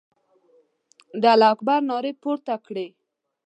[1.21, 2.87] د الله اکبر نارې پورته کړې.